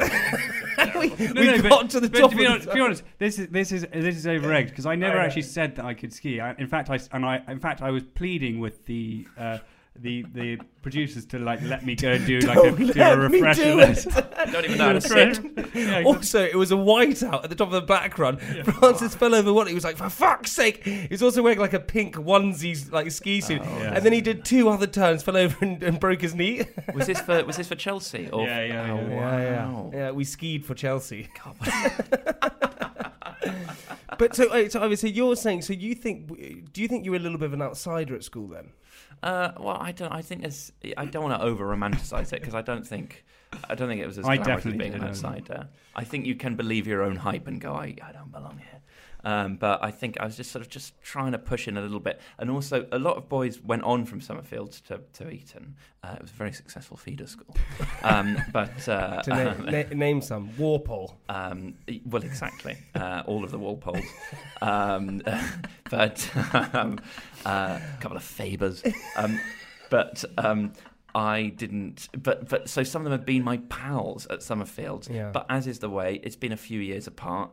[0.95, 2.31] we No, we no, got but, to the top.
[2.31, 4.53] to be, of honest, the to be honest, this is this is this is over
[4.53, 6.39] egged because I never I actually said that I could ski.
[6.39, 9.59] I, in fact, I and I in fact I was pleading with the uh,
[10.01, 13.63] the the producers to like let me go and do like a, Don't a refresher.
[13.63, 14.11] do lesson.
[14.37, 15.39] I don't even know how to sit.
[15.75, 18.37] Yeah, Also, it was a whiteout at the top of the black run.
[18.63, 19.67] Francis fell over one.
[19.67, 23.11] He was like, "For fuck's sake!" He was also wearing like a pink onesie, like
[23.11, 23.93] ski oh, suit, yeah.
[23.95, 26.63] and then he did two other turns, fell over and, and broke his knee.
[26.93, 28.29] Was this for was this for Chelsea?
[28.31, 29.65] Or Yeah, yeah, Oh, yeah.
[29.65, 29.91] wow.
[29.93, 30.11] yeah.
[30.11, 31.27] We skied for Chelsea.
[34.19, 35.73] But so, uh, so obviously, you're saying so.
[35.73, 36.27] You think?
[36.71, 38.69] Do you think you were a little bit of an outsider at school then?
[39.23, 40.11] Uh, well, I don't.
[40.11, 40.71] I think there's.
[40.95, 43.25] I don't want to over romanticize it because I don't think.
[43.67, 45.69] I don't think it was as I glamorous as being an did, I outsider.
[45.95, 48.81] I think you can believe your own hype and go, I, I don't belong here.
[49.23, 51.81] Um, but I think I was just sort of just trying to push in a
[51.81, 55.75] little bit, and also a lot of boys went on from Summerfield to, to Eton.
[56.03, 57.55] Uh, it was a very successful feeder school,
[58.03, 60.49] um, but uh, To name, na- name some.
[60.57, 61.17] Walpole.
[61.27, 61.73] um,
[62.05, 62.77] well, exactly.
[62.95, 64.05] Uh, all of the Walpoles.
[64.61, 65.21] Um,
[65.89, 66.29] but
[66.73, 66.99] um,
[67.45, 68.83] uh, a couple of Fabers.
[69.15, 69.39] Um,
[69.89, 70.71] but um,
[71.15, 72.07] I didn't.
[72.21, 75.07] But but so some of them have been my pals at Summerfield.
[75.09, 75.31] Yeah.
[75.33, 77.51] But as is the way, it's been a few years apart.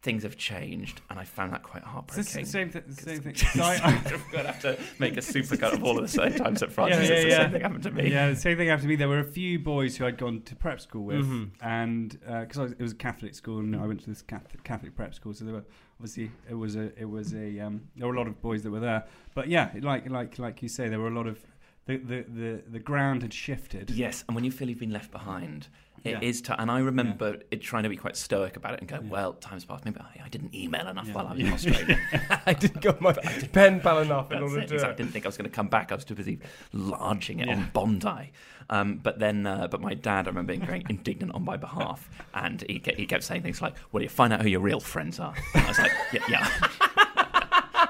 [0.00, 1.82] Things have changed, and I found that quite
[2.16, 3.34] It's the same, th- same thing.
[3.54, 6.34] So I, I'm going to have to make a supercut of all of the same
[6.34, 7.08] times at Francis.
[7.08, 7.36] Yeah, yeah, yeah.
[7.42, 8.10] same thing happened to me.
[8.12, 8.94] Yeah, the same thing happened to me.
[8.96, 11.50] There were a few boys who I'd gone to prep school with, Mhm.
[11.60, 15.14] and because it was a Catholic school, and I went to this Catholic, Catholic prep
[15.14, 15.64] school, so there were
[15.98, 18.70] obviously it was a it was a um, there were a lot of boys that
[18.70, 19.04] were there.
[19.34, 21.40] But yeah, like like like you say, there were a lot of
[21.86, 23.90] the the the, the ground had shifted.
[23.90, 25.66] Yes, and when you feel you've been left behind,
[26.04, 26.40] it is.
[26.44, 26.54] Yeah.
[26.56, 29.08] T- and I remember it trying to be quite stoic about it and go, Yeah.
[29.10, 29.84] "Well, time's passed.
[29.84, 31.14] Maybe I, I didn't email enough Yeah.
[31.14, 31.98] while I was in Australia.
[32.46, 34.74] I didn't go my pen pal enough in order it, to.
[34.74, 34.94] exactly.
[34.94, 35.92] I didn't think I was going to come back.
[35.92, 36.38] I was too busy
[36.72, 37.54] larging it Yeah.
[37.56, 38.32] on Bondi."
[38.70, 42.10] Um, but then, uh, but my dad, I remember being very indignant on my behalf,
[42.34, 45.18] and he, he kept saying things like, "Well, you find out who your real friends
[45.18, 46.68] are." And I was like, "Yeah, yeah."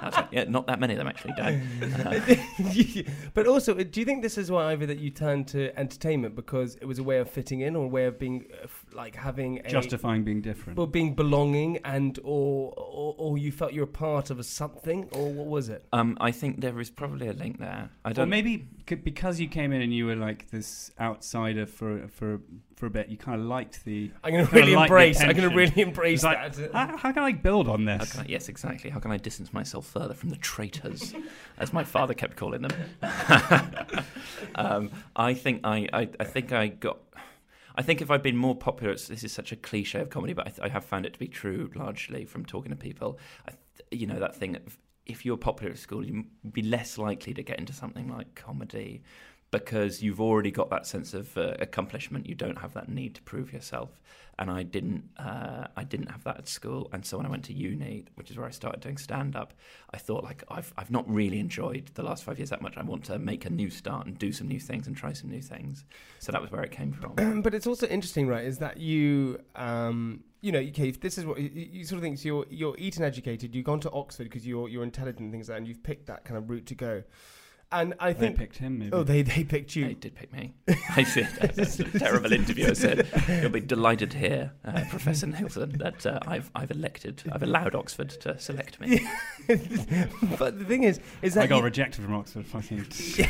[0.08, 4.00] I was like, "Yeah, not that many of them actually, Dad." Uh, but also, do
[4.00, 7.02] you think this is why either that you turned to entertainment because it was a
[7.02, 10.40] way of fitting in, or a way of being uh, like having a justifying being
[10.40, 10.76] different.
[10.78, 15.08] well, being belonging, and or, or or you felt you were part of a something,
[15.12, 15.84] or what was it?
[15.92, 17.90] um, I think there is probably a link there.
[18.04, 18.28] I don't.
[18.28, 22.40] maybe c- because you came in and you were like this outsider for for
[22.78, 24.10] for a bit, you kind of liked the.
[24.22, 25.20] I'm going to really like embrace.
[25.20, 26.72] I'm going to really embrace like, that.
[26.72, 28.12] how, how can I build on this?
[28.12, 28.90] can I, yes, exactly.
[28.90, 31.12] How can I distance myself further from the traitors,
[31.58, 32.72] as my father kept calling them?
[34.54, 36.98] um, I think I, I, I think I got.
[37.78, 40.48] I think if I'd been more popular, this is such a cliche of comedy, but
[40.48, 43.20] I, th- I have found it to be true largely from talking to people.
[43.46, 44.56] Th- you know that thing.
[44.56, 48.34] Of, if you're popular at school, you'd be less likely to get into something like
[48.34, 49.02] comedy
[49.50, 52.26] because you've already got that sense of uh, accomplishment.
[52.26, 54.00] You don't have that need to prove yourself,
[54.38, 55.04] and I didn't.
[55.16, 58.30] Uh, I didn't have that at school, and so when I went to uni, which
[58.30, 59.54] is where I started doing stand up,
[59.92, 62.76] I thought like I've I've not really enjoyed the last five years that much.
[62.76, 65.30] I want to make a new start and do some new things and try some
[65.30, 65.84] new things.
[66.18, 67.40] So that was where it came from.
[67.42, 68.44] but it's also interesting, right?
[68.44, 72.18] Is that you, um, you know, okay, this is what you, you sort of think.
[72.18, 73.54] So you're you're Eton educated.
[73.54, 76.06] You've gone to Oxford because you're you're intelligent and things like that, and you've picked
[76.08, 77.02] that kind of route to go.
[77.70, 78.36] And I They think.
[78.36, 78.78] They picked him.
[78.78, 78.92] Maybe.
[78.92, 79.88] Oh, they they picked you.
[79.88, 80.54] They did pick me.
[80.96, 82.70] I said, that's a terrible interview.
[82.70, 83.06] I said,
[83.42, 87.74] "You'll be delighted to hear, uh, Professor Nielsen, that uh, I've I've elected, I've allowed
[87.74, 89.06] Oxford to select me."
[90.38, 92.46] but the thing is, is that I got you- rejected from Oxford.
[92.46, 92.86] Fucking.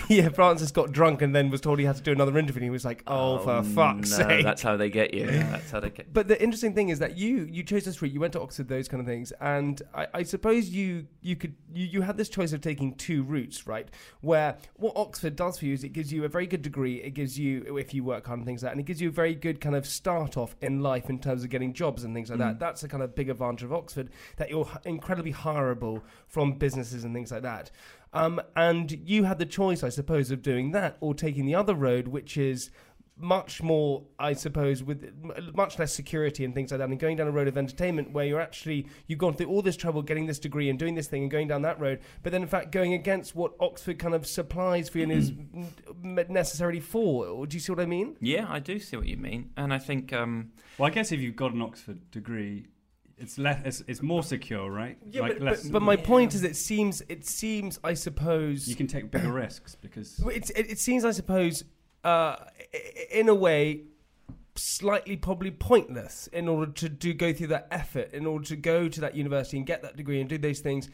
[0.08, 2.58] yeah, Francis got drunk and then was told he had to do another interview.
[2.60, 5.26] and He was like, "Oh, for fuck's no, sake!" That's how they get you.
[5.26, 6.12] That's how they get.
[6.12, 8.12] But the interesting thing is that you you chose this route.
[8.12, 11.54] You went to Oxford, those kind of things, and I, I suppose you you could
[11.72, 13.88] you, you had this choice of taking two routes, right?
[14.28, 16.96] Where what Oxford does for you is it gives you a very good degree.
[16.96, 19.08] It gives you if you work hard and things like that, and it gives you
[19.08, 22.14] a very good kind of start off in life in terms of getting jobs and
[22.14, 22.60] things like that.
[22.60, 27.14] That's a kind of big advantage of Oxford that you're incredibly hireable from businesses and
[27.14, 27.70] things like that.
[28.12, 31.74] Um, and you had the choice, I suppose, of doing that or taking the other
[31.74, 32.70] road, which is
[33.20, 35.12] much more, I suppose, with
[35.54, 38.24] much less security and things like that, and going down a road of entertainment where
[38.24, 41.22] you're actually you've gone through all this trouble getting this degree and doing this thing
[41.22, 44.26] and going down that road, but then in fact going against what Oxford kind of
[44.26, 45.32] supplies for you and is
[46.02, 47.46] necessarily for.
[47.46, 48.16] Do you see what I mean?
[48.20, 51.20] Yeah, I do see what you mean, and I think um, Well, I guess if
[51.20, 52.66] you've got an Oxford degree,
[53.16, 53.60] it's less.
[53.64, 54.96] It's, it's more secure, right?
[55.10, 58.68] Yeah, Like but, less- but, but my point is, it seems it seems I suppose
[58.68, 61.64] you can take bigger risks because Well, It's, it, it seems, I suppose,
[62.08, 62.36] uh,
[63.10, 63.82] in a way,
[64.54, 68.88] slightly probably pointless in order to do go through that effort, in order to go
[68.88, 70.88] to that university and get that degree and do those things,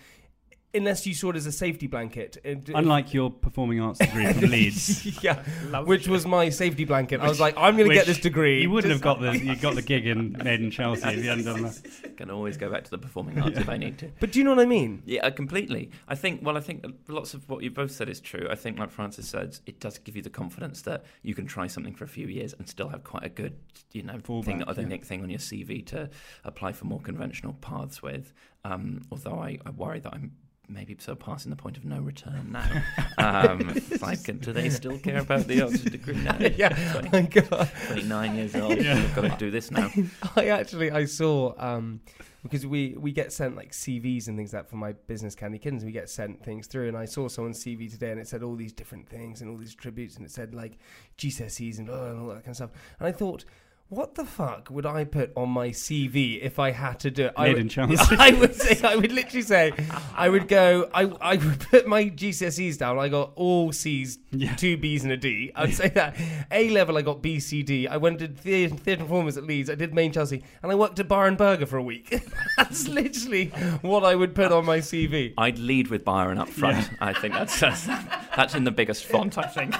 [0.74, 2.36] unless you saw it as a safety blanket.
[2.44, 5.42] And- unlike your performing arts degree from Leeds, yeah,
[5.82, 7.20] which was my safety blanket.
[7.20, 8.62] I was like, I'm going to get this degree.
[8.62, 11.28] You wouldn't have got the you got the gig in Made in Chelsea if you
[11.28, 12.16] hadn't done that.
[12.16, 14.10] can always go back to the performing arts if I need to.
[14.20, 15.02] But do you know what I mean?
[15.04, 15.90] Yeah, uh, completely.
[16.08, 16.40] I think.
[16.42, 18.46] Well, I think lots of what you both said is true.
[18.50, 21.66] I think, like Francis said, it does give you the confidence that you can try
[21.66, 23.56] something for a few years and still have quite a good,
[23.92, 24.66] you know, Fallback, thing, yeah.
[24.66, 26.10] authentic thing on your CV to
[26.44, 28.32] apply for more conventional paths with.
[28.64, 30.32] Um, although I, I worry that I'm
[30.68, 32.82] maybe so passing the point of no return now.
[33.18, 36.36] um, like, do they still care about the Oxford degree now?
[36.38, 37.70] yeah, 20, my God.
[37.86, 38.72] 29 years old.
[38.72, 39.90] I've got to do this now.
[40.36, 42.00] I actually I saw um
[42.42, 45.58] because we we get sent like CVs and things like that for my business Candy
[45.58, 45.84] Kittens.
[45.84, 48.54] We get sent things through, and I saw someone's CV today, and it said all
[48.54, 50.78] these different things and all these tributes, and it said like
[51.18, 52.70] GCSEs and, blah, and all that kind of stuff.
[52.98, 53.44] And I thought.
[53.90, 57.34] What the fuck would I put on my CV if I had to do it?
[57.36, 57.94] I Made would, in China.
[58.18, 59.72] I would say, I would literally say,
[60.16, 62.98] I would go, I, I would put my GCSEs down.
[62.98, 64.56] I got all C's, Yeah.
[64.56, 65.52] two B's and a D.
[65.54, 66.16] I'd say that.
[66.50, 67.86] A level, I got B, C, D.
[67.86, 69.68] I went to theatre, theatre performance at Leeds.
[69.70, 72.24] I did main Chelsea, and I worked at Byron Burger for a week.
[72.56, 73.48] That's literally
[73.82, 75.34] what I would put on my CV.
[75.38, 76.88] I'd lead with Byron up front.
[77.00, 79.36] I think that's, that's that's in the biggest font.
[79.38, 79.74] I think.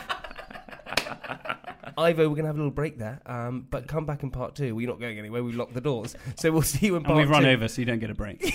[1.97, 4.75] Ivo, we're gonna have a little break there, um, but come back in part two.
[4.75, 5.43] We're not going anywhere.
[5.45, 7.51] We've locked the doors, so we'll see you in And part we've run two.
[7.51, 8.43] over, so you don't get a break.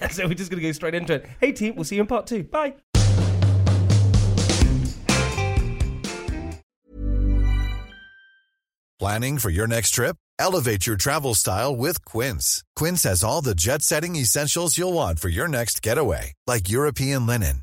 [0.00, 1.26] Yeah, so we're just gonna go straight into it.
[1.40, 2.42] Hey team, we'll see you in part two.
[2.44, 2.74] Bye.
[8.98, 10.16] Planning for your next trip?
[10.40, 12.62] Elevate your travel style with Quince.
[12.76, 17.26] Quince has all the jet setting essentials you'll want for your next getaway, like European
[17.26, 17.62] linen,